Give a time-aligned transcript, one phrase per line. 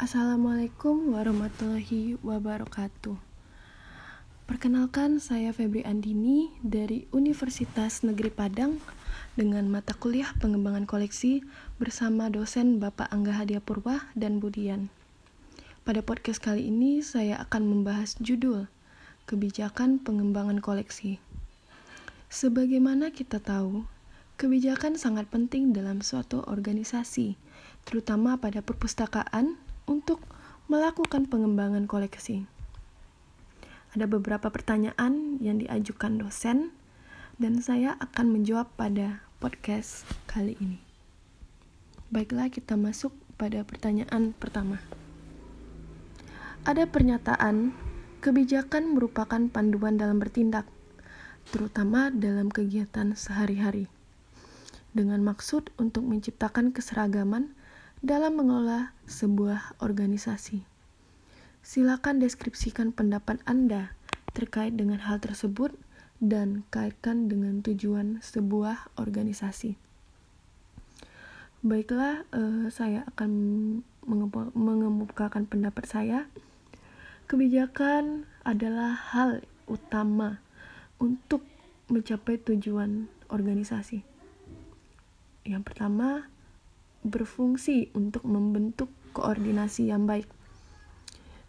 [0.00, 3.20] Assalamualaikum warahmatullahi wabarakatuh.
[4.48, 8.80] Perkenalkan, saya Febri Andini dari Universitas Negeri Padang
[9.36, 11.44] dengan mata kuliah pengembangan koleksi
[11.76, 14.88] bersama dosen Bapak Angga Hadia Purwa dan Budian.
[15.84, 18.72] Pada podcast kali ini, saya akan membahas judul
[19.28, 21.20] Kebijakan Pengembangan Koleksi.
[22.32, 23.84] Sebagaimana kita tahu,
[24.40, 27.36] kebijakan sangat penting dalam suatu organisasi,
[27.84, 29.60] terutama pada perpustakaan
[29.90, 30.22] untuk
[30.70, 32.46] melakukan pengembangan koleksi.
[33.90, 36.70] Ada beberapa pertanyaan yang diajukan dosen,
[37.42, 40.78] dan saya akan menjawab pada podcast kali ini.
[42.14, 44.78] Baiklah, kita masuk pada pertanyaan pertama.
[46.62, 47.74] Ada pernyataan,
[48.22, 50.70] kebijakan merupakan panduan dalam bertindak,
[51.50, 53.90] terutama dalam kegiatan sehari-hari,
[54.94, 57.58] dengan maksud untuk menciptakan keseragaman
[58.00, 60.64] dalam mengelola sebuah organisasi.
[61.60, 63.92] Silakan deskripsikan pendapat Anda
[64.32, 65.76] terkait dengan hal tersebut
[66.20, 69.76] dan kaitkan dengan tujuan sebuah organisasi.
[71.60, 73.30] Baiklah, uh, saya akan
[74.56, 76.24] mengemukakan pendapat saya.
[77.28, 80.40] Kebijakan adalah hal utama
[80.96, 81.44] untuk
[81.92, 84.00] mencapai tujuan organisasi.
[85.44, 86.32] Yang pertama,
[87.06, 90.28] berfungsi untuk membentuk koordinasi yang baik.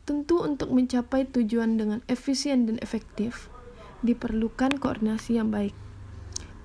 [0.07, 3.51] Tentu untuk mencapai tujuan dengan efisien dan efektif,
[4.01, 5.77] diperlukan koordinasi yang baik.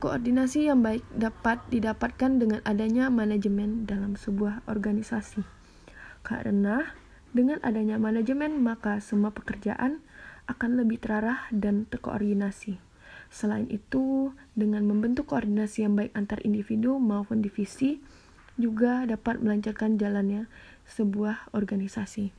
[0.01, 5.45] Koordinasi yang baik dapat didapatkan dengan adanya manajemen dalam sebuah organisasi.
[6.25, 6.97] Karena
[7.37, 10.00] dengan adanya manajemen, maka semua pekerjaan
[10.48, 12.81] akan lebih terarah dan terkoordinasi.
[13.28, 18.00] Selain itu, dengan membentuk koordinasi yang baik antar individu maupun divisi,
[18.57, 20.49] juga dapat melancarkan jalannya
[20.89, 22.33] sebuah organisasi.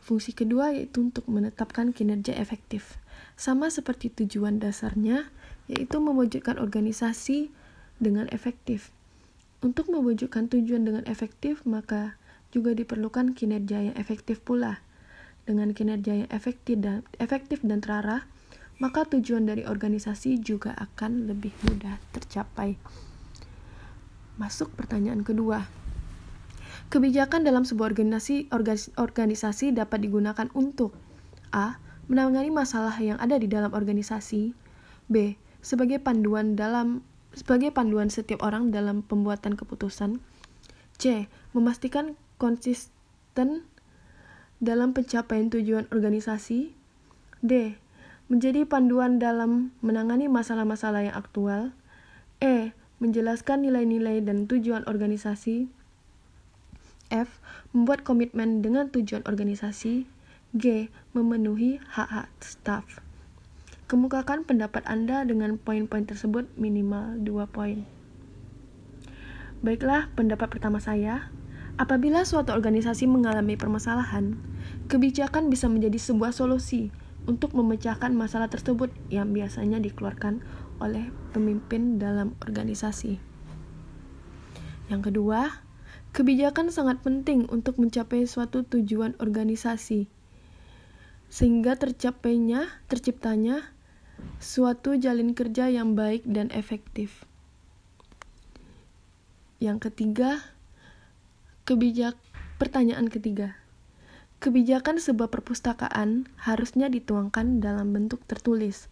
[0.00, 2.98] Fungsi kedua yaitu untuk menetapkan kinerja efektif.
[3.38, 5.30] Sama seperti tujuan dasarnya,
[5.70, 7.54] yaitu mewujudkan organisasi
[8.02, 8.90] dengan efektif.
[9.60, 12.18] Untuk mewujudkan tujuan dengan efektif, maka
[12.50, 14.82] juga diperlukan kinerja yang efektif pula.
[15.46, 18.26] Dengan kinerja yang efektif dan, efektif dan terarah,
[18.80, 22.80] maka tujuan dari organisasi juga akan lebih mudah tercapai.
[24.40, 25.68] Masuk pertanyaan kedua.
[26.88, 28.48] Kebijakan dalam sebuah organisasi,
[28.96, 30.96] organisasi dapat digunakan untuk
[31.52, 31.76] A.
[32.08, 34.56] Menangani masalah yang ada di dalam organisasi
[35.12, 35.36] B.
[35.60, 37.04] Sebagai panduan dalam
[37.36, 40.24] sebagai panduan setiap orang dalam pembuatan keputusan
[40.96, 41.28] C.
[41.52, 43.68] Memastikan konsisten
[44.58, 46.72] dalam pencapaian tujuan organisasi
[47.44, 47.76] D.
[48.32, 51.76] Menjadi panduan dalam menangani masalah-masalah yang aktual
[52.40, 55.66] E menjelaskan nilai-nilai dan tujuan organisasi.
[57.10, 57.42] F.
[57.74, 60.06] Membuat komitmen dengan tujuan organisasi.
[60.54, 60.92] G.
[61.16, 63.02] Memenuhi hak-hak staf.
[63.90, 67.82] Kemukakan pendapat Anda dengan poin-poin tersebut minimal 2 poin.
[69.66, 71.34] Baiklah, pendapat pertama saya.
[71.74, 74.38] Apabila suatu organisasi mengalami permasalahan,
[74.86, 76.92] kebijakan bisa menjadi sebuah solusi
[77.26, 80.44] untuk memecahkan masalah tersebut yang biasanya dikeluarkan
[80.80, 83.20] oleh pemimpin dalam organisasi.
[84.90, 85.62] Yang kedua,
[86.10, 90.10] kebijakan sangat penting untuk mencapai suatu tujuan organisasi,
[91.30, 93.62] sehingga tercapainya, terciptanya
[94.42, 97.22] suatu jalin kerja yang baik dan efektif.
[99.62, 100.42] Yang ketiga,
[101.68, 102.18] kebijak
[102.58, 103.54] pertanyaan ketiga.
[104.40, 108.88] Kebijakan sebuah perpustakaan harusnya dituangkan dalam bentuk tertulis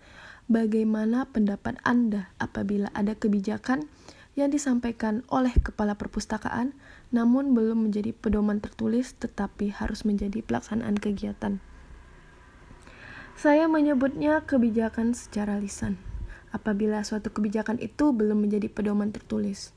[0.48, 3.84] bagaimana pendapat Anda apabila ada kebijakan
[4.34, 6.72] yang disampaikan oleh kepala perpustakaan
[7.12, 11.60] namun belum menjadi pedoman tertulis tetapi harus menjadi pelaksanaan kegiatan.
[13.38, 15.94] Saya menyebutnya kebijakan secara lisan.
[16.50, 19.70] Apabila suatu kebijakan itu belum menjadi pedoman tertulis,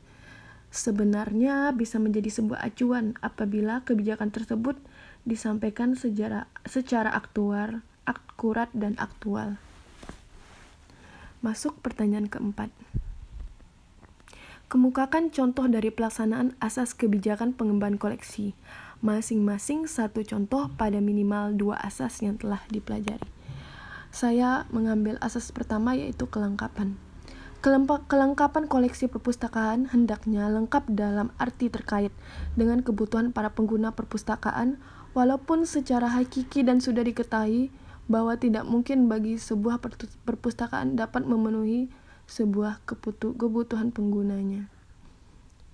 [0.71, 4.79] sebenarnya bisa menjadi sebuah acuan apabila kebijakan tersebut
[5.27, 9.61] disampaikan secara, secara aktual, akurat dan aktual.
[11.41, 12.69] Masuk pertanyaan keempat.
[14.69, 18.53] Kemukakan contoh dari pelaksanaan asas kebijakan pengembangan koleksi.
[19.01, 23.25] Masing-masing satu contoh pada minimal dua asas yang telah dipelajari.
[24.13, 26.93] Saya mengambil asas pertama yaitu kelengkapan.
[27.61, 32.13] Kelengkapan koleksi perpustakaan hendaknya lengkap dalam arti terkait
[32.53, 34.77] dengan kebutuhan para pengguna perpustakaan,
[35.17, 37.73] walaupun secara hakiki dan sudah diketahui
[38.11, 39.79] bahwa tidak mungkin bagi sebuah
[40.27, 41.87] perpustakaan dapat memenuhi
[42.27, 42.83] sebuah
[43.39, 44.67] kebutuhan penggunanya.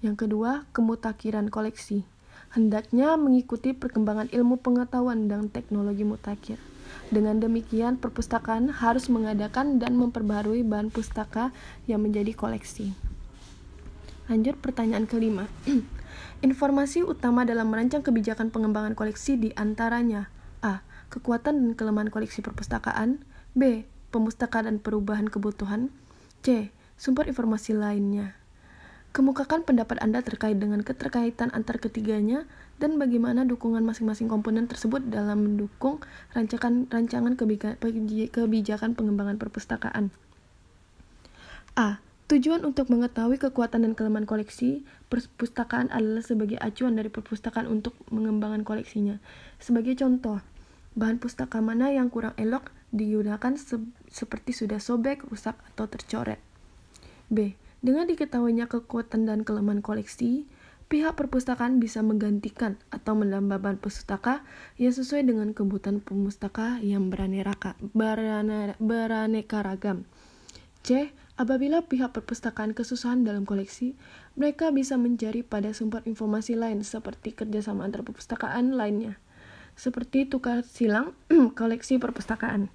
[0.06, 2.06] Yang kedua, kemutakhiran koleksi.
[2.48, 6.56] hendaknya mengikuti perkembangan ilmu pengetahuan dan teknologi mutakhir.
[7.12, 11.52] Dengan demikian, perpustakaan harus mengadakan dan memperbarui bahan pustaka
[11.92, 12.96] yang menjadi koleksi.
[14.32, 15.52] Lanjut pertanyaan kelima.
[16.48, 20.37] Informasi utama dalam merancang kebijakan pengembangan koleksi di antaranya A.
[21.08, 23.24] Kekuatan dan kelemahan koleksi perpustakaan
[23.56, 23.88] B.
[24.08, 25.92] Pemustaka dan perubahan kebutuhan
[26.42, 26.72] C.
[26.96, 28.38] Sumber informasi lainnya
[29.18, 32.46] Kemukakan pendapat Anda terkait dengan keterkaitan antar ketiganya
[32.78, 35.98] dan bagaimana dukungan masing-masing komponen tersebut dalam mendukung
[36.38, 40.14] rancangan rancangan kebijakan pengembangan perpustakaan.
[41.74, 41.98] A.
[42.30, 48.62] Tujuan untuk mengetahui kekuatan dan kelemahan koleksi perpustakaan adalah sebagai acuan dari perpustakaan untuk mengembangkan
[48.62, 49.18] koleksinya.
[49.58, 50.46] Sebagai contoh,
[50.98, 53.78] bahan pustaka mana yang kurang elok digunakan se
[54.10, 56.42] seperti sudah sobek, rusak, atau tercoret.
[57.30, 60.50] B dengan diketahuinya kekuatan dan kelemahan koleksi,
[60.90, 64.42] pihak perpustakaan bisa menggantikan atau menambah bahan pustaka
[64.82, 67.78] yang sesuai dengan kebutuhan pemustaka yang beraneka,
[68.82, 70.10] beraneka ragam.
[70.82, 71.14] C.
[71.38, 73.94] Apabila pihak perpustakaan kesusahan dalam koleksi,
[74.34, 79.22] mereka bisa mencari pada sumber informasi lain seperti kerjasama antar perpustakaan lainnya,
[79.78, 81.14] seperti tukar silang
[81.60, 82.74] koleksi perpustakaan.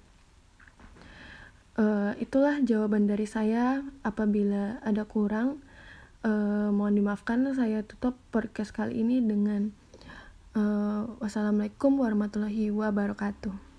[1.73, 3.83] Uh, itulah jawaban dari saya.
[4.07, 5.59] Apabila ada kurang,
[6.23, 7.43] uh, mohon dimaafkan.
[7.51, 9.75] Saya tutup podcast kali ini dengan
[10.55, 13.72] uh, wassalamualaikum warahmatullahi wabarakatuh.